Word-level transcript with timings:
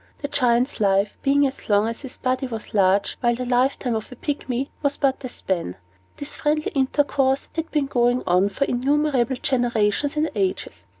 The 0.17 0.27
Giant's 0.27 0.79
life 0.79 1.19
being 1.21 1.45
as 1.45 1.69
long 1.69 1.87
as 1.87 2.01
his 2.01 2.17
body 2.17 2.47
was 2.47 2.73
large, 2.73 3.17
while 3.19 3.35
the 3.35 3.45
lifetime 3.45 3.93
of 3.93 4.11
a 4.11 4.15
Pygmy 4.15 4.69
was 4.81 4.97
but 4.97 5.23
a 5.23 5.29
span, 5.29 5.75
this 6.17 6.33
friendly 6.33 6.71
intercourse 6.71 7.49
had 7.55 7.69
been 7.69 7.85
going 7.85 8.23
on 8.25 8.49
for 8.49 8.65
innumerable 8.65 9.35
generations 9.35 10.15
and 10.17 10.31
ages. 10.33 10.85